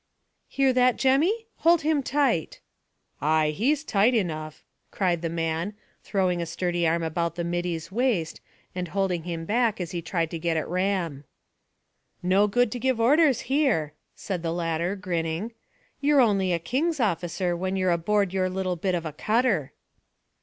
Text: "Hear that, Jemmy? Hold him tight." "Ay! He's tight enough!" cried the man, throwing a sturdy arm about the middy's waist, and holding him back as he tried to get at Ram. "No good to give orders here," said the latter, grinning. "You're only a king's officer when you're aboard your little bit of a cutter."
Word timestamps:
"Hear 0.47 0.73
that, 0.73 0.95
Jemmy? 0.97 1.45
Hold 1.57 1.81
him 1.83 2.01
tight." 2.01 2.59
"Ay! 3.21 3.51
He's 3.51 3.83
tight 3.83 4.15
enough!" 4.15 4.63
cried 4.89 5.21
the 5.21 5.29
man, 5.29 5.75
throwing 6.03 6.41
a 6.41 6.47
sturdy 6.47 6.87
arm 6.87 7.03
about 7.03 7.35
the 7.35 7.43
middy's 7.43 7.91
waist, 7.91 8.41
and 8.73 8.87
holding 8.87 9.25
him 9.25 9.45
back 9.45 9.79
as 9.79 9.91
he 9.91 10.01
tried 10.01 10.31
to 10.31 10.39
get 10.39 10.57
at 10.57 10.67
Ram. 10.67 11.23
"No 12.23 12.47
good 12.47 12.71
to 12.71 12.79
give 12.79 12.99
orders 12.99 13.41
here," 13.41 13.93
said 14.15 14.41
the 14.41 14.51
latter, 14.51 14.95
grinning. 14.95 15.51
"You're 15.99 16.19
only 16.19 16.51
a 16.51 16.57
king's 16.57 16.99
officer 16.99 17.55
when 17.55 17.75
you're 17.75 17.91
aboard 17.91 18.33
your 18.33 18.49
little 18.49 18.75
bit 18.77 18.95
of 18.95 19.05
a 19.05 19.13
cutter." 19.13 19.71